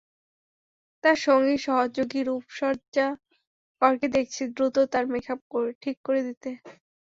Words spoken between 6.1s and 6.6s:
দিতে।